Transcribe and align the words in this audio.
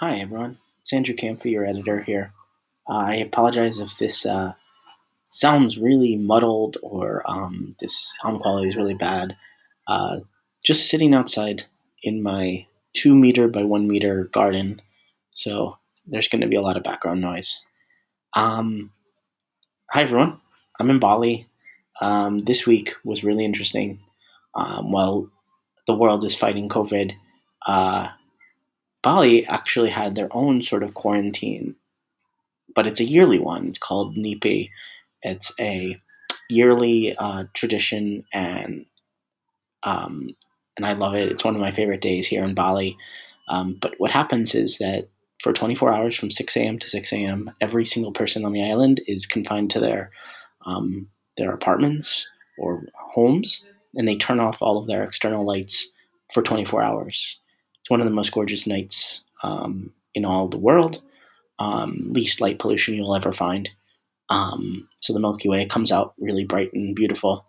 Hi, 0.00 0.14
everyone. 0.18 0.58
It's 0.82 0.92
Andrew 0.92 1.16
Kamphey, 1.16 1.50
your 1.50 1.66
editor 1.66 2.02
here. 2.02 2.32
Uh, 2.88 2.98
I 2.98 3.14
apologize 3.16 3.80
if 3.80 3.98
this 3.98 4.24
uh, 4.24 4.52
sounds 5.26 5.76
really 5.76 6.14
muddled 6.14 6.76
or 6.84 7.24
um, 7.26 7.74
this 7.80 8.16
sound 8.22 8.40
quality 8.40 8.68
is 8.68 8.76
really 8.76 8.94
bad. 8.94 9.36
Uh, 9.88 10.18
just 10.64 10.88
sitting 10.88 11.14
outside 11.14 11.64
in 12.00 12.22
my 12.22 12.64
two 12.92 13.12
meter 13.12 13.48
by 13.48 13.64
one 13.64 13.88
meter 13.88 14.26
garden, 14.26 14.80
so 15.32 15.78
there's 16.06 16.28
going 16.28 16.42
to 16.42 16.46
be 16.46 16.54
a 16.54 16.62
lot 16.62 16.76
of 16.76 16.84
background 16.84 17.20
noise. 17.20 17.66
Um, 18.34 18.92
hi, 19.90 20.02
everyone. 20.02 20.40
I'm 20.78 20.90
in 20.90 21.00
Bali. 21.00 21.48
Um, 22.00 22.44
this 22.44 22.68
week 22.68 22.94
was 23.04 23.24
really 23.24 23.44
interesting. 23.44 23.98
Um, 24.54 24.92
while 24.92 25.28
the 25.88 25.96
world 25.96 26.22
is 26.22 26.36
fighting 26.36 26.68
COVID, 26.68 27.14
uh, 27.66 28.10
Bali 29.08 29.46
actually 29.46 29.88
had 29.88 30.14
their 30.14 30.28
own 30.32 30.60
sort 30.60 30.82
of 30.82 30.92
quarantine, 30.92 31.76
but 32.74 32.86
it's 32.86 33.00
a 33.00 33.08
yearly 33.08 33.38
one. 33.38 33.66
It's 33.66 33.78
called 33.78 34.18
Nyepi. 34.18 34.68
It's 35.22 35.58
a 35.58 35.98
yearly 36.50 37.16
uh, 37.16 37.44
tradition, 37.54 38.24
and 38.34 38.84
um, 39.82 40.36
and 40.76 40.84
I 40.84 40.92
love 40.92 41.14
it. 41.14 41.32
It's 41.32 41.42
one 41.42 41.54
of 41.54 41.60
my 41.62 41.70
favorite 41.70 42.02
days 42.02 42.26
here 42.26 42.42
in 42.44 42.52
Bali. 42.52 42.98
Um, 43.48 43.78
but 43.80 43.94
what 43.96 44.10
happens 44.10 44.54
is 44.54 44.76
that 44.76 45.08
for 45.40 45.54
24 45.54 45.90
hours 45.90 46.14
from 46.14 46.30
6 46.30 46.54
a.m. 46.58 46.78
to 46.78 46.90
6 46.90 47.10
a.m., 47.14 47.50
every 47.62 47.86
single 47.86 48.12
person 48.12 48.44
on 48.44 48.52
the 48.52 48.62
island 48.70 49.00
is 49.06 49.24
confined 49.24 49.70
to 49.70 49.80
their 49.80 50.10
um, 50.66 51.08
their 51.38 51.52
apartments 51.52 52.30
or 52.58 52.84
homes, 53.14 53.70
and 53.94 54.06
they 54.06 54.16
turn 54.18 54.38
off 54.38 54.60
all 54.60 54.76
of 54.76 54.86
their 54.86 55.02
external 55.02 55.46
lights 55.46 55.88
for 56.34 56.42
24 56.42 56.82
hours. 56.82 57.40
It's 57.88 57.90
one 57.90 58.00
of 58.00 58.04
the 58.04 58.12
most 58.12 58.32
gorgeous 58.32 58.66
nights 58.66 59.24
um, 59.42 59.94
in 60.12 60.26
all 60.26 60.46
the 60.46 60.58
world. 60.58 61.00
Um, 61.58 62.12
least 62.12 62.38
light 62.38 62.58
pollution 62.58 62.94
you'll 62.94 63.16
ever 63.16 63.32
find. 63.32 63.70
Um, 64.28 64.90
so 65.00 65.14
the 65.14 65.20
Milky 65.20 65.48
Way 65.48 65.64
comes 65.64 65.90
out 65.90 66.12
really 66.18 66.44
bright 66.44 66.70
and 66.74 66.94
beautiful. 66.94 67.46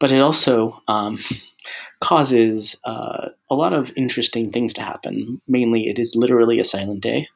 But 0.00 0.10
it 0.10 0.22
also 0.22 0.82
um, 0.88 1.18
causes 2.00 2.76
uh, 2.84 3.28
a 3.50 3.54
lot 3.54 3.74
of 3.74 3.92
interesting 3.94 4.50
things 4.50 4.72
to 4.72 4.80
happen. 4.80 5.38
Mainly, 5.46 5.88
it 5.88 5.98
is 5.98 6.16
literally 6.16 6.58
a 6.58 6.64
silent 6.64 7.02
day, 7.02 7.28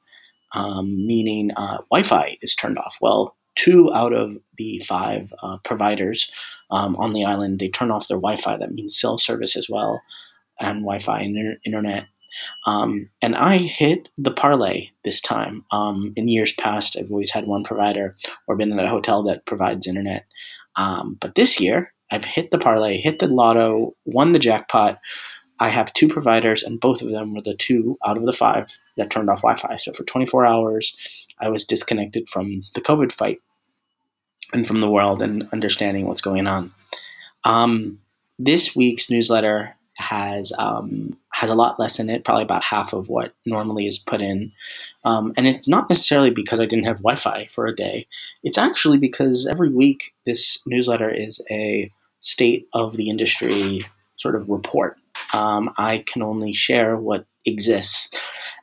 um, 0.55 1.07
meaning 1.07 1.51
uh, 1.55 1.83
Wi 1.91 2.03
Fi 2.03 2.39
is 2.41 2.55
turned 2.55 2.79
off. 2.79 2.97
Well, 3.03 3.37
two 3.57 3.93
out 3.93 4.15
of 4.15 4.39
the 4.57 4.79
five 4.79 5.35
uh, 5.43 5.59
providers 5.59 6.33
um, 6.71 6.97
on 6.97 7.13
the 7.13 7.27
island 7.27 7.59
they 7.59 7.69
turn 7.69 7.91
off 7.91 8.09
their 8.09 8.17
Wi-Fi. 8.17 8.57
That 8.57 8.73
means 8.73 8.99
cell 8.99 9.19
service 9.19 9.55
as 9.55 9.69
well, 9.69 10.01
and 10.63 10.81
Wi-Fi 10.81 11.21
and 11.21 11.59
internet. 11.67 12.07
Um, 12.67 13.11
and 13.21 13.35
I 13.35 13.59
hit 13.59 14.09
the 14.19 14.33
parlay 14.33 14.91
this 15.05 15.21
time. 15.21 15.65
Um, 15.71 16.13
in 16.17 16.29
years 16.29 16.53
past, 16.55 16.97
I've 16.99 17.11
always 17.11 17.31
had 17.31 17.47
one 17.47 17.65
provider 17.65 18.17
or 18.47 18.57
been 18.57 18.73
in 18.73 18.79
a 18.79 18.89
hotel 18.89 19.23
that 19.25 19.47
provides 19.47 19.87
internet. 19.87 20.27
Um, 20.77 21.17
but 21.21 21.35
this 21.35 21.61
year, 21.61 21.93
I've 22.11 22.25
hit 22.25 22.51
the 22.51 22.59
parlay, 22.59 22.99
hit 22.99 23.19
the 23.19 23.27
lotto, 23.27 23.97
won 24.05 24.33
the 24.33 24.39
jackpot. 24.39 25.01
I 25.59 25.69
have 25.69 25.93
two 25.93 26.09
providers, 26.09 26.63
and 26.63 26.81
both 26.81 27.03
of 27.03 27.11
them 27.11 27.35
were 27.35 27.43
the 27.43 27.55
two 27.55 27.99
out 28.05 28.17
of 28.17 28.25
the 28.25 28.33
five 28.33 28.79
that 28.97 29.11
turned 29.11 29.31
off 29.31 29.43
Wi 29.43 29.57
Fi. 29.57 29.77
So 29.77 29.93
for 29.93 30.05
24 30.05 30.45
hours, 30.45 31.27
I 31.39 31.49
was 31.49 31.65
disconnected 31.65 32.29
from 32.29 32.63
the 32.75 32.81
COVID 32.81 33.13
fight 33.13 33.41
and 34.53 34.67
from 34.67 34.81
the 34.81 34.91
world 34.91 35.23
and 35.23 35.49
understanding 35.53 36.07
what's 36.07 36.21
going 36.21 36.47
on. 36.47 36.73
Um, 37.45 38.01
this 38.39 38.77
week's 38.77 39.11
newsletter 39.11 39.77
has 40.03 40.53
um, 40.59 41.17
has 41.33 41.49
a 41.49 41.55
lot 41.55 41.79
less 41.79 41.99
in 41.99 42.11
it, 42.11 42.25
probably 42.25 42.45
about 42.45 42.65
half 42.65 42.93
of 42.93 43.09
what 43.09 43.33
normally 43.47 43.87
is 43.87 43.99
put 43.99 44.21
in. 44.21 44.53
Um, 45.05 45.33
and 45.37 45.47
it's 45.47 45.69
not 45.69 45.89
necessarily 45.89 46.31
because 46.31 46.61
I 46.61 46.67
didn't 46.67 46.87
have 46.87 46.99
Wi-Fi 46.99 47.47
for 47.47 47.67
a 47.67 47.75
day. 47.75 48.07
It's 48.43 48.59
actually 48.59 48.99
because 48.99 49.49
every 49.51 49.71
week 49.71 50.15
this 50.27 50.63
newsletter 50.67 51.11
is 51.11 51.45
a 51.51 51.91
state 52.21 52.69
of 52.73 52.97
the 52.97 53.09
industry 53.09 53.87
sort 54.17 54.37
of 54.37 54.49
report. 54.49 54.99
Um, 55.35 55.73
I 55.79 56.05
can 56.07 56.23
only 56.23 56.53
share 56.53 56.97
what 56.97 57.27
exists. 57.47 58.17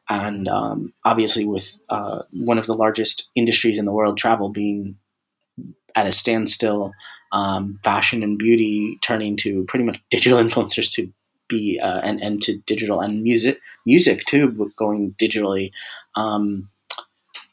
And 0.10 0.48
um, 0.48 0.94
obviously, 1.06 1.46
with 1.46 1.80
uh, 1.90 2.24
one 2.32 2.58
of 2.58 2.66
the 2.66 2.76
largest 2.76 3.30
industries 3.36 3.78
in 3.78 3.86
the 3.86 3.92
world, 3.92 4.18
travel 4.18 4.50
being 4.50 4.98
at 5.96 6.08
a 6.08 6.12
standstill, 6.12 6.94
um, 7.32 7.80
fashion 7.84 8.24
and 8.24 8.38
beauty 8.38 8.98
turning 9.02 9.36
to 9.38 9.64
pretty 9.66 9.86
much 9.86 10.02
digital 10.10 10.40
influencers 10.44 10.92
to 10.94 11.12
be 11.50 11.80
uh, 11.82 12.00
and 12.04 12.22
and 12.22 12.42
to 12.44 12.58
digital 12.60 13.02
and 13.02 13.24
music 13.24 13.60
music 13.86 14.26
too 14.26 14.72
going 14.78 15.14
digitally. 15.14 15.72
Um, 16.16 16.70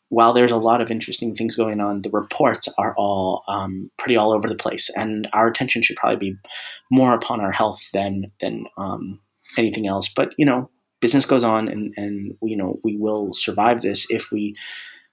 while 0.08 0.32
there's 0.32 0.52
a 0.52 0.56
lot 0.56 0.80
of 0.80 0.90
interesting 0.90 1.34
things 1.34 1.56
going 1.56 1.80
on, 1.80 2.02
the 2.02 2.10
reports 2.10 2.68
are 2.78 2.94
all 2.96 3.42
um, 3.48 3.90
pretty 3.98 4.16
all 4.16 4.32
over 4.32 4.48
the 4.48 4.54
place, 4.54 4.88
and 4.90 5.28
our 5.32 5.48
attention 5.48 5.82
should 5.82 5.96
probably 5.96 6.30
be 6.30 6.38
more 6.90 7.12
upon 7.14 7.40
our 7.40 7.50
health 7.50 7.90
than 7.92 8.30
than 8.40 8.66
um, 8.78 9.20
anything 9.58 9.86
else. 9.86 10.08
But 10.08 10.32
you 10.38 10.46
know, 10.46 10.70
business 11.00 11.26
goes 11.26 11.42
on, 11.42 11.68
and 11.68 11.92
and 11.96 12.36
you 12.42 12.56
know 12.56 12.78
we 12.84 12.96
will 12.96 13.32
survive 13.34 13.82
this 13.82 14.08
if 14.10 14.30
we 14.30 14.54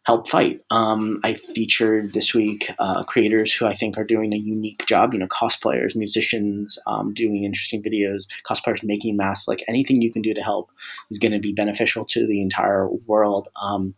help 0.05 0.27
fight. 0.27 0.61
Um, 0.69 1.19
I 1.23 1.33
featured 1.33 2.13
this 2.13 2.33
week 2.33 2.67
uh, 2.79 3.03
creators 3.03 3.53
who 3.53 3.65
I 3.65 3.73
think 3.73 3.97
are 3.97 4.03
doing 4.03 4.33
a 4.33 4.37
unique 4.37 4.85
job. 4.85 5.13
You 5.13 5.19
know, 5.19 5.27
cosplayers, 5.27 5.95
musicians, 5.95 6.77
um, 6.87 7.13
doing 7.13 7.43
interesting 7.43 7.81
videos, 7.81 8.27
cosplayers 8.43 8.83
making 8.83 9.15
masks. 9.15 9.47
Like 9.47 9.63
anything 9.67 10.01
you 10.01 10.11
can 10.11 10.21
do 10.21 10.33
to 10.33 10.41
help 10.41 10.71
is 11.09 11.19
going 11.19 11.31
to 11.31 11.39
be 11.39 11.53
beneficial 11.53 12.05
to 12.05 12.27
the 12.27 12.41
entire 12.41 12.89
world. 12.89 13.47
Um, 13.61 13.95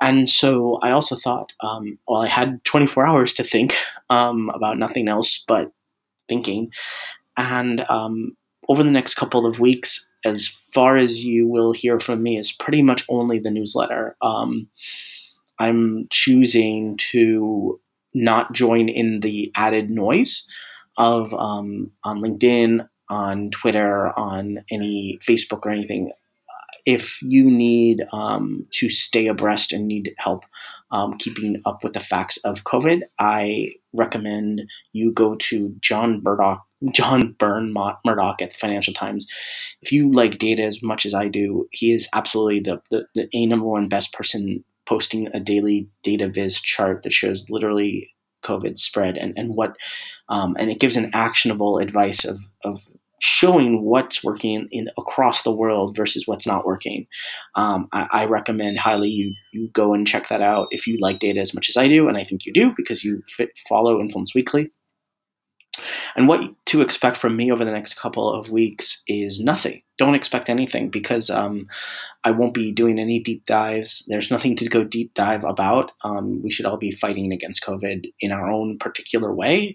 and 0.00 0.28
so 0.28 0.78
I 0.82 0.90
also 0.90 1.16
thought, 1.16 1.52
um, 1.60 1.98
well, 2.06 2.22
I 2.22 2.26
had 2.26 2.62
24 2.64 3.06
hours 3.06 3.32
to 3.34 3.42
think 3.42 3.74
um, 4.10 4.50
about 4.50 4.78
nothing 4.78 5.08
else 5.08 5.42
but 5.46 5.72
thinking. 6.28 6.72
And 7.36 7.84
um, 7.88 8.36
over 8.68 8.82
the 8.82 8.90
next 8.90 9.14
couple 9.14 9.46
of 9.46 9.60
weeks, 9.60 10.06
as 10.24 10.48
far 10.72 10.96
as 10.96 11.24
you 11.24 11.46
will 11.46 11.72
hear 11.72 12.00
from 12.00 12.22
me, 12.22 12.38
is 12.38 12.52
pretty 12.52 12.82
much 12.82 13.04
only 13.08 13.38
the 13.38 13.50
newsletter. 13.50 14.16
Um, 14.22 14.68
I'm 15.58 16.06
choosing 16.10 16.96
to 17.12 17.80
not 18.12 18.52
join 18.52 18.88
in 18.88 19.20
the 19.20 19.52
added 19.56 19.90
noise 19.90 20.48
of 20.96 21.34
um, 21.34 21.90
on 22.04 22.20
LinkedIn, 22.20 22.88
on 23.08 23.50
Twitter, 23.50 24.16
on 24.18 24.58
any 24.70 25.18
Facebook 25.22 25.66
or 25.66 25.70
anything. 25.70 26.12
If 26.86 27.20
you 27.22 27.44
need 27.44 28.02
um, 28.12 28.66
to 28.72 28.90
stay 28.90 29.26
abreast 29.26 29.72
and 29.72 29.86
need 29.86 30.14
help 30.18 30.44
um, 30.90 31.16
keeping 31.18 31.60
up 31.64 31.82
with 31.82 31.94
the 31.94 32.00
facts 32.00 32.36
of 32.38 32.64
COVID, 32.64 33.02
I 33.18 33.72
recommend 33.92 34.68
you 34.92 35.12
go 35.12 35.34
to 35.36 35.74
John 35.80 36.22
Murdoch, 36.22 36.62
John 36.92 37.34
Burn-Murdoch 37.38 38.42
at 38.42 38.50
the 38.50 38.56
Financial 38.58 38.92
Times. 38.92 39.26
If 39.80 39.92
you 39.92 40.12
like 40.12 40.38
data 40.38 40.62
as 40.62 40.82
much 40.82 41.06
as 41.06 41.14
I 41.14 41.28
do, 41.28 41.68
he 41.72 41.92
is 41.92 42.08
absolutely 42.14 42.60
the, 42.60 42.82
the, 42.90 43.06
the 43.14 43.28
a 43.32 43.46
number 43.46 43.66
one 43.66 43.88
best 43.88 44.12
person 44.12 44.62
posting 44.86 45.28
a 45.34 45.40
daily 45.40 45.88
data 46.02 46.28
viz 46.28 46.60
chart 46.60 47.02
that 47.02 47.12
shows 47.12 47.46
literally 47.50 48.10
COVID 48.42 48.78
spread 48.78 49.16
and, 49.16 49.32
and 49.36 49.54
what, 49.54 49.76
um, 50.28 50.54
and 50.58 50.70
it 50.70 50.80
gives 50.80 50.96
an 50.96 51.10
actionable 51.14 51.78
advice 51.78 52.24
of, 52.24 52.38
of 52.62 52.80
showing 53.20 53.82
what's 53.82 54.22
working 54.22 54.52
in, 54.52 54.66
in, 54.70 54.88
across 54.98 55.42
the 55.42 55.52
world 55.52 55.96
versus 55.96 56.24
what's 56.26 56.46
not 56.46 56.66
working. 56.66 57.06
Um, 57.54 57.88
I, 57.92 58.06
I, 58.10 58.24
recommend 58.26 58.78
highly 58.78 59.08
you 59.08 59.34
you 59.52 59.70
go 59.72 59.94
and 59.94 60.06
check 60.06 60.28
that 60.28 60.42
out 60.42 60.68
if 60.70 60.86
you 60.86 60.98
like 61.00 61.20
data 61.20 61.40
as 61.40 61.54
much 61.54 61.70
as 61.70 61.76
I 61.78 61.88
do, 61.88 62.06
and 62.06 62.18
I 62.18 62.24
think 62.24 62.44
you 62.44 62.52
do 62.52 62.74
because 62.76 63.02
you 63.02 63.22
fit, 63.26 63.50
follow 63.66 63.98
Influence 63.98 64.34
Weekly. 64.34 64.72
And 66.16 66.28
what 66.28 66.52
to 66.66 66.80
expect 66.80 67.16
from 67.16 67.36
me 67.36 67.50
over 67.50 67.64
the 67.64 67.72
next 67.72 67.94
couple 67.94 68.30
of 68.30 68.50
weeks 68.50 69.02
is 69.06 69.42
nothing. 69.42 69.82
Don't 69.96 70.16
expect 70.16 70.48
anything 70.48 70.90
because 70.90 71.30
um, 71.30 71.68
I 72.24 72.32
won't 72.32 72.54
be 72.54 72.72
doing 72.72 72.98
any 72.98 73.20
deep 73.20 73.46
dives. 73.46 74.04
There's 74.08 74.30
nothing 74.30 74.56
to 74.56 74.68
go 74.68 74.82
deep 74.82 75.14
dive 75.14 75.44
about. 75.44 75.92
Um, 76.02 76.42
we 76.42 76.50
should 76.50 76.66
all 76.66 76.76
be 76.76 76.90
fighting 76.90 77.32
against 77.32 77.64
COVID 77.64 78.12
in 78.18 78.32
our 78.32 78.50
own 78.50 78.78
particular 78.78 79.32
way. 79.32 79.74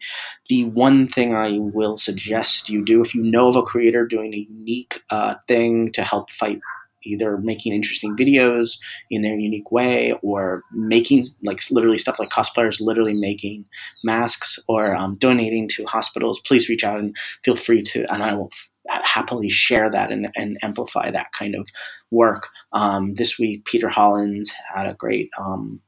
The 0.50 0.66
one 0.66 1.08
thing 1.08 1.34
I 1.34 1.58
will 1.60 1.96
suggest 1.96 2.70
you 2.70 2.84
do 2.84 3.02
if 3.02 3.16
you 3.16 3.24
know 3.24 3.48
of 3.48 3.56
a 3.56 3.62
creator 3.62 4.06
doing 4.06 4.34
a 4.34 4.48
unique 4.50 5.02
uh, 5.10 5.36
thing 5.48 5.92
to 5.94 6.04
help 6.04 6.32
fight 6.32 6.60
either 7.04 7.38
making 7.38 7.74
interesting 7.74 8.16
videos 8.16 8.78
in 9.10 9.22
their 9.22 9.36
unique 9.36 9.72
way 9.72 10.14
or 10.22 10.64
making 10.72 11.24
like 11.44 11.62
literally 11.72 11.98
stuff 11.98 12.20
like 12.20 12.30
cosplayers 12.30 12.82
literally 12.82 13.14
making 13.14 13.66
masks 14.04 14.60
or 14.68 14.96
um, 14.96 15.16
donating 15.16 15.68
to 15.68 15.86
hospitals 15.86 16.40
please 16.42 16.70
reach 16.70 16.84
out 16.84 17.00
and 17.00 17.16
feel 17.44 17.56
free 17.56 17.82
to 17.82 18.06
and 18.14 18.24
i 18.24 18.34
will 18.34 18.50
f- 18.52 18.70
happily 18.90 19.50
share 19.50 19.90
that 19.90 20.12
and, 20.12 20.30
and, 20.36 20.58
amplify 20.64 21.12
that 21.12 21.32
kind 21.32 21.56
of 21.56 21.70
work. 22.12 22.50
Um, 22.74 23.14
this 23.16 23.38
week 23.38 23.66
Peter 23.66 23.88
Hollens 23.88 24.52
had 24.74 24.88
a 24.88 24.94
great 24.94 25.30
um, 25.38 25.82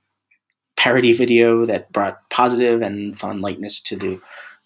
parody 0.78 1.14
video 1.14 1.66
that 1.66 1.92
brought 1.92 2.30
positive 2.30 2.82
and 2.82 3.18
fun 3.18 3.40
lightness 3.40 3.82
to 3.84 3.96
the 3.96 4.20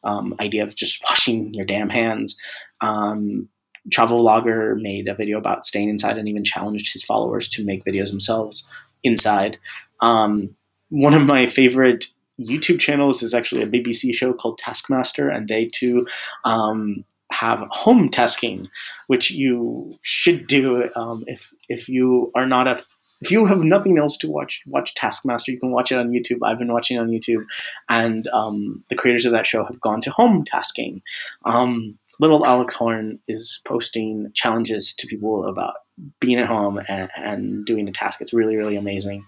um, 0.04 0.36
idea 0.40 0.64
of 0.64 0.76
just 0.76 1.04
washing 1.10 1.54
your 1.54 1.66
damn 1.66 1.90
hands. 1.90 2.40
Um, 2.82 3.50
travel 3.92 4.24
vlogger 4.24 4.80
made 4.82 5.08
a 5.08 5.16
video 5.16 5.38
about 5.38 5.66
staying 5.66 5.90
inside 5.90 6.18
and 6.18 6.28
even 6.28 6.44
challenged 6.44 6.94
his 6.94 7.04
followers 7.04 7.48
to 7.50 7.66
make 7.66 7.86
videos 7.86 8.10
themselves 8.10 8.70
inside. 9.04 9.58
Um, 10.02 10.56
one 10.90 11.14
of 11.14 11.26
my 11.26 11.46
favorite 11.46 12.08
YouTube 12.40 12.80
channels 12.80 13.24
is 13.24 13.34
actually 13.34 13.62
a 13.62 13.68
BBC 13.68 14.14
show 14.14 14.34
called 14.34 14.58
Taskmaster, 14.58 15.30
and 15.30 15.48
they 15.48 15.68
too 15.68 16.06
um, 16.44 17.06
have 17.32 17.66
home 17.72 18.10
tasking, 18.10 18.70
which 19.08 19.32
you 19.32 19.98
should 20.02 20.48
do 20.48 20.90
um, 20.96 21.24
if 21.28 21.54
if 21.70 21.88
you 21.88 22.32
are 22.36 22.48
not 22.48 22.68
a 22.68 22.84
if 23.22 23.32
you 23.32 23.46
have 23.46 23.64
nothing 23.64 23.98
else 23.98 24.18
to 24.18 24.30
watch, 24.30 24.62
watch 24.68 24.94
Taskmaster. 24.94 25.52
You 25.52 25.60
can 25.60 25.72
watch 25.72 25.92
it 25.92 25.98
on 25.98 26.12
YouTube. 26.12 26.40
I've 26.44 26.60
been 26.60 26.72
watching 26.72 27.00
on 27.00 27.10
YouTube, 27.10 27.46
and 27.88 28.28
um, 28.28 28.84
the 28.90 28.96
creators 28.96 29.26
of 29.26 29.32
that 29.32 29.46
show 29.46 29.64
have 29.64 29.80
gone 29.80 30.02
to 30.02 30.12
home 30.12 30.44
tasking. 30.44 31.02
Um, 31.46 31.98
little 32.20 32.46
Alex 32.46 32.74
Horne 32.74 33.20
is 33.28 33.62
posting 33.66 34.32
challenges 34.34 34.94
to 34.96 35.08
people 35.08 35.46
about 35.46 35.76
being 36.20 36.38
at 36.38 36.48
home 36.48 36.80
and, 36.88 37.10
and 37.18 37.66
doing 37.66 37.88
a 37.88 37.92
task. 37.92 38.22
It's 38.22 38.34
really, 38.34 38.56
really 38.56 38.76
amazing. 38.76 39.26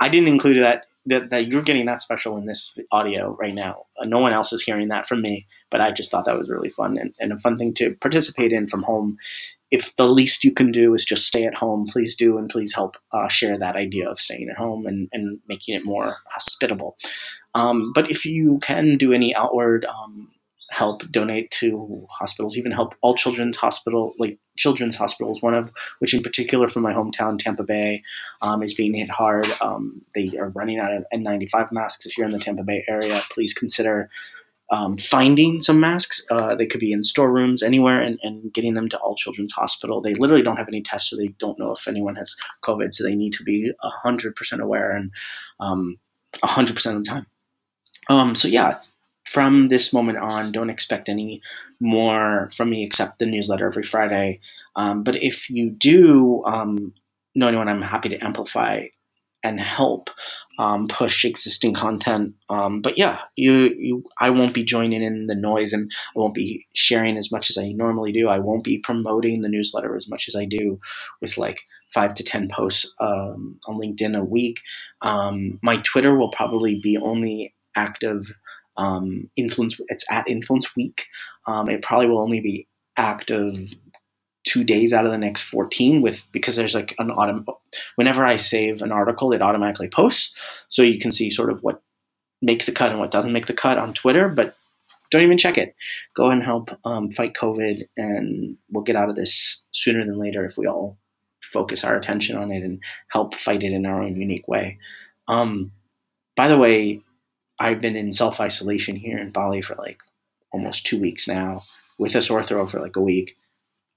I 0.00 0.08
didn't 0.08 0.28
include 0.28 0.58
that, 0.58 0.86
that 1.06 1.30
that 1.30 1.46
you're 1.46 1.62
getting 1.62 1.86
that 1.86 2.00
special 2.00 2.36
in 2.36 2.46
this 2.46 2.76
audio 2.90 3.36
right 3.40 3.54
now. 3.54 3.86
Uh, 3.98 4.04
no 4.04 4.18
one 4.18 4.32
else 4.32 4.52
is 4.52 4.62
hearing 4.62 4.88
that 4.88 5.06
from 5.06 5.22
me, 5.22 5.46
but 5.70 5.80
I 5.80 5.90
just 5.90 6.10
thought 6.10 6.26
that 6.26 6.38
was 6.38 6.50
really 6.50 6.68
fun 6.68 6.98
and, 6.98 7.14
and 7.18 7.32
a 7.32 7.38
fun 7.38 7.56
thing 7.56 7.72
to 7.74 7.94
participate 7.94 8.52
in 8.52 8.68
from 8.68 8.82
home. 8.82 9.18
If 9.70 9.96
the 9.96 10.06
least 10.06 10.44
you 10.44 10.52
can 10.52 10.70
do 10.70 10.94
is 10.94 11.04
just 11.04 11.26
stay 11.26 11.44
at 11.44 11.54
home, 11.54 11.86
please 11.86 12.14
do, 12.14 12.36
and 12.36 12.50
please 12.50 12.74
help 12.74 12.96
uh, 13.12 13.28
share 13.28 13.56
that 13.58 13.76
idea 13.76 14.08
of 14.08 14.18
staying 14.18 14.48
at 14.50 14.58
home 14.58 14.86
and, 14.86 15.08
and 15.12 15.40
making 15.48 15.74
it 15.74 15.84
more 15.84 16.18
hospitable. 16.26 16.96
Um, 17.54 17.92
but 17.94 18.10
if 18.10 18.26
you 18.26 18.58
can 18.58 18.98
do 18.98 19.12
any 19.12 19.34
outward 19.34 19.86
um, 19.86 20.30
help 20.72 21.02
donate 21.10 21.50
to 21.50 22.06
hospitals, 22.10 22.56
even 22.56 22.72
help 22.72 22.94
all 23.02 23.14
children's 23.14 23.58
hospital, 23.58 24.14
like 24.18 24.38
children's 24.56 24.96
hospitals. 24.96 25.42
One 25.42 25.54
of 25.54 25.70
which, 25.98 26.14
in 26.14 26.22
particular, 26.22 26.66
from 26.66 26.82
my 26.82 26.94
hometown, 26.94 27.38
Tampa 27.38 27.62
Bay, 27.62 28.02
um, 28.40 28.62
is 28.62 28.72
being 28.72 28.94
hit 28.94 29.10
hard. 29.10 29.46
Um, 29.60 30.00
they 30.14 30.30
are 30.38 30.48
running 30.48 30.78
out 30.78 30.94
of 30.94 31.04
N95 31.12 31.72
masks. 31.72 32.06
If 32.06 32.16
you're 32.16 32.24
in 32.24 32.32
the 32.32 32.38
Tampa 32.38 32.62
Bay 32.62 32.84
area, 32.88 33.20
please 33.30 33.52
consider. 33.52 34.08
Um, 34.70 34.96
finding 34.96 35.60
some 35.60 35.80
masks. 35.80 36.24
Uh, 36.30 36.54
they 36.54 36.64
could 36.64 36.80
be 36.80 36.92
in 36.92 37.02
storerooms 37.02 37.62
anywhere 37.62 38.00
and, 38.00 38.18
and 38.22 38.50
getting 38.54 38.72
them 38.72 38.88
to 38.88 38.98
all 39.00 39.14
children's 39.14 39.52
hospital. 39.52 40.00
They 40.00 40.14
literally 40.14 40.42
don't 40.42 40.56
have 40.56 40.68
any 40.68 40.80
tests, 40.80 41.10
so 41.10 41.16
they 41.16 41.34
don't 41.38 41.58
know 41.58 41.72
if 41.72 41.86
anyone 41.86 42.16
has 42.16 42.34
COVID. 42.62 42.94
So 42.94 43.04
they 43.04 43.14
need 43.14 43.34
to 43.34 43.42
be 43.42 43.70
100% 43.84 44.60
aware 44.60 44.92
and 44.92 45.10
um, 45.60 45.98
100% 46.36 46.96
of 46.96 47.04
the 47.04 47.10
time. 47.10 47.26
Um, 48.08 48.34
so 48.34 48.48
yeah, 48.48 48.78
from 49.24 49.68
this 49.68 49.92
moment 49.92 50.18
on, 50.18 50.52
don't 50.52 50.70
expect 50.70 51.08
any 51.08 51.40
more 51.80 52.50
from 52.56 52.70
me 52.70 52.84
except 52.84 53.18
the 53.18 53.26
newsletter 53.26 53.66
every 53.66 53.84
Friday. 53.84 54.40
Um, 54.76 55.02
but 55.02 55.16
if 55.22 55.48
you 55.50 55.70
do 55.70 56.42
um, 56.44 56.94
know 57.34 57.48
anyone, 57.48 57.68
I'm 57.68 57.82
happy 57.82 58.08
to 58.10 58.24
amplify 58.24 58.86
and 59.44 59.58
help 59.58 60.10
um, 60.58 60.86
push 60.86 61.24
existing 61.24 61.74
content. 61.74 62.34
Um, 62.48 62.80
but 62.80 62.96
yeah, 62.96 63.20
you, 63.36 63.74
you, 63.76 64.04
I 64.20 64.30
won't 64.30 64.54
be 64.54 64.62
joining 64.62 65.02
in 65.02 65.26
the 65.26 65.34
noise, 65.34 65.72
and 65.72 65.90
I 66.14 66.18
won't 66.18 66.34
be 66.34 66.66
sharing 66.74 67.16
as 67.16 67.32
much 67.32 67.50
as 67.50 67.58
I 67.58 67.72
normally 67.72 68.12
do. 68.12 68.28
I 68.28 68.38
won't 68.38 68.62
be 68.62 68.78
promoting 68.78 69.42
the 69.42 69.48
newsletter 69.48 69.96
as 69.96 70.08
much 70.08 70.28
as 70.28 70.36
I 70.36 70.44
do, 70.44 70.78
with 71.20 71.36
like 71.38 71.62
five 71.92 72.14
to 72.14 72.22
ten 72.22 72.48
posts 72.48 72.92
um, 73.00 73.58
on 73.66 73.78
LinkedIn 73.78 74.16
a 74.16 74.24
week. 74.24 74.60
Um, 75.00 75.58
my 75.62 75.78
Twitter 75.78 76.16
will 76.16 76.30
probably 76.30 76.78
be 76.78 76.96
only 76.96 77.54
active 77.74 78.32
um, 78.76 79.30
influence. 79.36 79.80
It's 79.88 80.04
at 80.10 80.28
Influence 80.28 80.74
Week. 80.76 81.06
Um, 81.46 81.68
it 81.68 81.82
probably 81.82 82.08
will 82.08 82.22
only 82.22 82.40
be 82.40 82.68
active 82.96 83.74
two 84.44 84.64
days 84.64 84.92
out 84.92 85.04
of 85.04 85.12
the 85.12 85.18
next 85.18 85.42
14 85.42 86.02
with 86.02 86.24
because 86.32 86.56
there's 86.56 86.74
like 86.74 86.94
an 86.98 87.10
autumn 87.10 87.46
whenever 87.96 88.24
i 88.24 88.36
save 88.36 88.82
an 88.82 88.90
article 88.90 89.32
it 89.32 89.42
automatically 89.42 89.88
posts 89.88 90.32
so 90.68 90.82
you 90.82 90.98
can 90.98 91.12
see 91.12 91.30
sort 91.30 91.50
of 91.50 91.62
what 91.62 91.82
makes 92.40 92.66
the 92.66 92.72
cut 92.72 92.90
and 92.90 92.98
what 92.98 93.10
doesn't 93.10 93.32
make 93.32 93.46
the 93.46 93.54
cut 93.54 93.78
on 93.78 93.94
twitter 93.94 94.28
but 94.28 94.56
don't 95.10 95.22
even 95.22 95.38
check 95.38 95.56
it 95.56 95.74
go 96.14 96.30
and 96.30 96.42
help 96.42 96.70
um, 96.84 97.10
fight 97.10 97.34
covid 97.34 97.84
and 97.96 98.56
we'll 98.70 98.82
get 98.82 98.96
out 98.96 99.08
of 99.08 99.16
this 99.16 99.64
sooner 99.70 100.04
than 100.04 100.18
later 100.18 100.44
if 100.44 100.58
we 100.58 100.66
all 100.66 100.98
focus 101.40 101.84
our 101.84 101.96
attention 101.96 102.36
on 102.36 102.50
it 102.50 102.62
and 102.62 102.82
help 103.08 103.34
fight 103.34 103.62
it 103.62 103.72
in 103.72 103.86
our 103.86 104.02
own 104.02 104.16
unique 104.16 104.48
way 104.48 104.78
um, 105.28 105.70
by 106.36 106.48
the 106.48 106.58
way 106.58 107.00
I've 107.62 107.80
been 107.80 107.94
in 107.94 108.12
self 108.12 108.40
isolation 108.40 108.96
here 108.96 109.18
in 109.18 109.30
Bali 109.30 109.62
for 109.62 109.76
like 109.76 110.02
almost 110.50 110.84
two 110.84 111.00
weeks 111.00 111.28
now 111.28 111.62
with 111.96 112.16
a 112.16 112.20
sore 112.20 112.42
throat 112.42 112.70
for 112.70 112.80
like 112.80 112.96
a 112.96 113.00
week. 113.00 113.36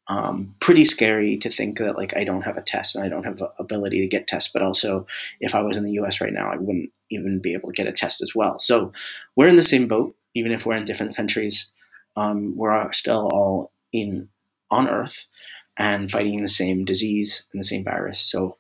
Um, 0.08 0.54
pretty 0.60 0.86
scary 0.86 1.36
to 1.38 1.50
think 1.50 1.80
that 1.80 1.98
like 1.98 2.16
I 2.16 2.26
don't 2.26 2.44
have 2.44 2.58
a 2.58 2.62
test 2.62 2.96
and 2.96 3.04
I 3.04 3.10
don't 3.10 3.24
have 3.24 3.38
the 3.38 3.52
ability 3.58 4.02
to 4.02 4.08
get 4.08 4.28
tests, 4.28 4.54
but 4.54 4.62
also 4.62 5.08
if 5.40 5.56
I 5.56 5.64
was 5.64 5.78
in 5.78 5.84
the 5.84 5.94
US 5.94 6.22
right 6.22 6.32
now, 6.32 6.52
I 6.52 6.58
wouldn't 6.58 6.92
even 7.10 7.40
be 7.40 7.54
able 7.54 7.70
to 7.70 7.76
get 7.76 7.88
a 7.88 7.92
test 7.92 8.22
as 8.22 8.36
well. 8.36 8.60
So 8.60 8.94
we're 9.36 9.48
in 9.48 9.56
the 9.56 9.64
same 9.64 9.88
boat, 9.88 10.16
even 10.36 10.52
if 10.52 10.64
we're 10.64 10.76
in 10.76 10.86
different 10.86 11.16
countries. 11.16 11.74
Um, 12.16 12.56
we're 12.56 12.92
still 12.92 13.28
all 13.34 13.72
in 13.92 14.30
on 14.70 14.88
Earth 14.88 15.26
and 15.76 16.12
fighting 16.12 16.44
the 16.44 16.50
same 16.50 16.86
disease 16.86 17.48
and 17.52 17.60
the 17.60 17.66
same 17.66 17.84
virus. 17.84 18.20
So 18.20 18.58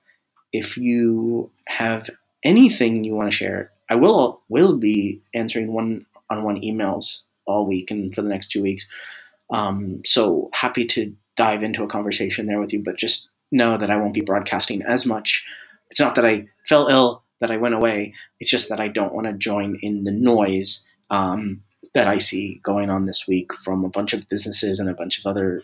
if 0.51 0.77
you 0.77 1.51
have 1.67 2.09
anything 2.43 3.03
you 3.03 3.13
want 3.13 3.29
to 3.29 3.37
share, 3.37 3.71
I 3.89 3.95
will 3.95 4.41
will 4.49 4.77
be 4.77 5.21
answering 5.33 5.73
one 5.73 6.05
on 6.29 6.43
one 6.43 6.61
emails 6.61 7.23
all 7.45 7.67
week 7.67 7.91
and 7.91 8.13
for 8.13 8.21
the 8.21 8.29
next 8.29 8.49
two 8.49 8.61
weeks. 8.61 8.85
Um, 9.51 10.01
so 10.05 10.49
happy 10.53 10.85
to 10.85 11.15
dive 11.35 11.63
into 11.63 11.83
a 11.83 11.87
conversation 11.87 12.47
there 12.47 12.59
with 12.59 12.73
you, 12.73 12.81
but 12.83 12.97
just 12.97 13.29
know 13.51 13.77
that 13.77 13.91
I 13.91 13.97
won't 13.97 14.13
be 14.13 14.21
broadcasting 14.21 14.81
as 14.81 15.05
much. 15.05 15.45
It's 15.91 15.99
not 15.99 16.15
that 16.15 16.25
I 16.25 16.47
fell 16.67 16.87
ill, 16.87 17.23
that 17.39 17.51
I 17.51 17.57
went 17.57 17.75
away. 17.75 18.13
It's 18.39 18.49
just 18.49 18.69
that 18.69 18.79
I 18.79 18.87
don't 18.87 19.13
want 19.13 19.27
to 19.27 19.33
join 19.33 19.77
in 19.81 20.03
the 20.03 20.11
noise 20.11 20.87
um, 21.09 21.61
that 21.93 22.07
I 22.07 22.17
see 22.17 22.59
going 22.63 22.89
on 22.89 23.05
this 23.05 23.27
week 23.27 23.53
from 23.53 23.85
a 23.85 23.89
bunch 23.89 24.13
of 24.13 24.27
businesses 24.27 24.79
and 24.79 24.89
a 24.89 24.93
bunch 24.95 25.19
of 25.19 25.25
other 25.25 25.63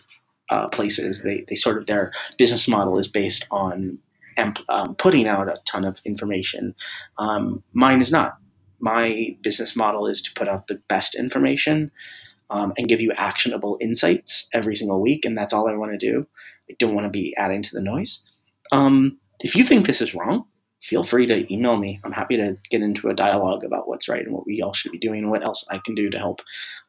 uh, 0.50 0.68
places. 0.68 1.22
They, 1.22 1.44
they 1.48 1.54
sort 1.54 1.78
of 1.78 1.86
their 1.86 2.12
business 2.38 2.68
model 2.68 2.98
is 2.98 3.08
based 3.08 3.46
on 3.50 3.98
and 4.36 4.58
um, 4.68 4.94
putting 4.94 5.26
out 5.26 5.48
a 5.48 5.58
ton 5.64 5.84
of 5.84 6.00
information. 6.04 6.74
Um, 7.18 7.62
mine 7.72 8.00
is 8.00 8.12
not. 8.12 8.38
My 8.80 9.36
business 9.42 9.76
model 9.76 10.06
is 10.06 10.20
to 10.22 10.32
put 10.34 10.48
out 10.48 10.66
the 10.66 10.82
best 10.88 11.14
information 11.14 11.92
um, 12.50 12.72
and 12.76 12.88
give 12.88 13.00
you 13.00 13.12
actionable 13.12 13.78
insights 13.80 14.48
every 14.52 14.76
single 14.76 15.00
week, 15.00 15.24
and 15.24 15.36
that's 15.36 15.52
all 15.52 15.68
I 15.68 15.76
want 15.76 15.92
to 15.92 15.98
do. 15.98 16.26
I 16.70 16.74
don't 16.78 16.94
want 16.94 17.04
to 17.04 17.10
be 17.10 17.34
adding 17.36 17.62
to 17.62 17.70
the 17.72 17.82
noise. 17.82 18.28
Um, 18.72 19.18
if 19.40 19.56
you 19.56 19.64
think 19.64 19.86
this 19.86 20.00
is 20.00 20.14
wrong, 20.14 20.44
feel 20.80 21.02
free 21.02 21.26
to 21.26 21.52
email 21.52 21.76
me. 21.76 22.00
I'm 22.04 22.12
happy 22.12 22.36
to 22.36 22.56
get 22.70 22.82
into 22.82 23.08
a 23.08 23.14
dialogue 23.14 23.64
about 23.64 23.88
what's 23.88 24.08
right 24.08 24.24
and 24.24 24.34
what 24.34 24.46
we 24.46 24.60
all 24.62 24.72
should 24.72 24.92
be 24.92 24.98
doing 24.98 25.20
and 25.20 25.30
what 25.30 25.44
else 25.44 25.64
I 25.70 25.78
can 25.78 25.94
do 25.94 26.10
to 26.10 26.18
help. 26.18 26.42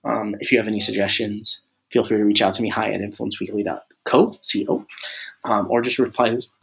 Um, 0.04 0.36
if 0.40 0.52
you 0.52 0.58
have 0.58 0.68
any 0.68 0.80
suggestions, 0.80 1.62
feel 1.92 2.04
free 2.04 2.18
to 2.18 2.24
reach 2.24 2.42
out 2.42 2.56
to 2.56 2.62
me. 2.62 2.70
Hi 2.70 2.92
at 2.92 3.02
influenceweekly.co, 3.02 4.38
C-O, 4.42 4.86
um, 5.46 5.68
or 5.70 5.82
just 5.82 6.00
reply 6.00 6.32
this 6.32 6.56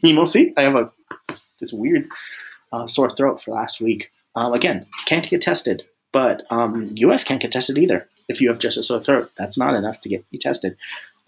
email. 0.04 0.26
See, 0.26 0.52
I 0.56 0.62
have 0.62 0.74
a 0.74 0.90
this 1.60 1.72
weird 1.72 2.08
uh, 2.72 2.86
sore 2.86 3.10
throat 3.10 3.42
for 3.42 3.52
last 3.52 3.80
week. 3.80 4.12
Um, 4.34 4.52
again, 4.52 4.86
can't 5.06 5.28
get 5.28 5.40
tested, 5.40 5.86
but 6.12 6.42
um, 6.50 6.90
US 6.94 7.24
can't 7.24 7.40
get 7.40 7.52
tested 7.52 7.78
either. 7.78 8.08
If 8.28 8.40
you 8.40 8.48
have 8.48 8.58
just 8.58 8.76
a 8.76 8.82
sore 8.82 9.00
throat, 9.00 9.30
that's 9.36 9.56
not 9.56 9.74
enough 9.74 10.00
to 10.00 10.08
get 10.08 10.24
you 10.30 10.38
tested. 10.38 10.76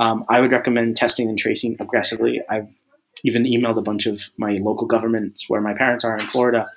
Um, 0.00 0.24
I 0.28 0.40
would 0.40 0.52
recommend 0.52 0.96
testing 0.96 1.28
and 1.28 1.38
tracing 1.38 1.76
aggressively. 1.80 2.42
I've 2.48 2.80
even 3.24 3.44
emailed 3.44 3.78
a 3.78 3.82
bunch 3.82 4.06
of 4.06 4.30
my 4.36 4.58
local 4.60 4.86
governments 4.86 5.48
where 5.48 5.60
my 5.60 5.74
parents 5.74 6.04
are 6.04 6.14
in 6.14 6.20
Florida 6.20 6.70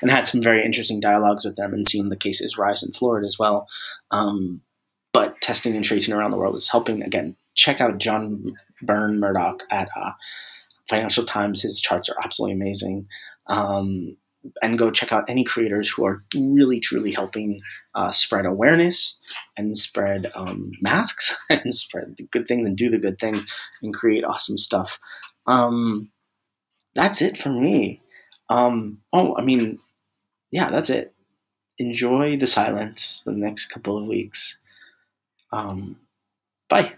and 0.00 0.10
had 0.10 0.26
some 0.26 0.42
very 0.42 0.64
interesting 0.64 1.00
dialogues 1.00 1.44
with 1.44 1.56
them 1.56 1.72
and 1.72 1.86
seen 1.86 2.08
the 2.08 2.16
cases 2.16 2.56
rise 2.56 2.82
in 2.82 2.92
Florida 2.92 3.26
as 3.26 3.38
well. 3.38 3.68
Um, 4.10 4.62
but 5.12 5.40
testing 5.40 5.74
and 5.74 5.84
tracing 5.84 6.14
around 6.14 6.30
the 6.30 6.36
world 6.36 6.54
is 6.54 6.70
helping. 6.70 7.02
Again, 7.02 7.36
check 7.54 7.80
out 7.80 7.98
John 7.98 8.56
Burn-Murdoch 8.82 9.64
at 9.70 9.88
uh, 9.96 10.12
Financial 10.88 11.24
Times. 11.24 11.62
His 11.62 11.80
charts 11.80 12.08
are 12.08 12.16
absolutely 12.22 12.54
amazing. 12.54 13.06
Um, 13.46 14.16
and 14.62 14.78
go 14.78 14.90
check 14.90 15.12
out 15.12 15.28
any 15.28 15.44
creators 15.44 15.90
who 15.90 16.06
are 16.06 16.22
really, 16.34 16.80
truly 16.80 17.12
helping 17.12 17.60
uh, 17.94 18.10
spread 18.10 18.46
awareness 18.46 19.20
and 19.56 19.76
spread 19.76 20.30
um, 20.34 20.72
masks 20.80 21.36
and 21.50 21.74
spread 21.74 22.16
the 22.16 22.24
good 22.24 22.46
things 22.46 22.66
and 22.66 22.76
do 22.76 22.88
the 22.88 22.98
good 22.98 23.18
things 23.18 23.68
and 23.82 23.94
create 23.94 24.24
awesome 24.24 24.58
stuff. 24.58 24.98
Um, 25.46 26.10
that's 26.94 27.22
it 27.22 27.36
for 27.36 27.50
me. 27.50 28.02
Um, 28.48 29.00
oh, 29.12 29.34
I 29.36 29.44
mean, 29.44 29.78
yeah, 30.50 30.70
that's 30.70 30.90
it. 30.90 31.12
Enjoy 31.78 32.36
the 32.36 32.46
silence 32.46 33.22
the 33.24 33.32
next 33.32 33.66
couple 33.66 33.98
of 33.98 34.06
weeks. 34.06 34.58
Um, 35.52 35.96
bye. 36.68 36.94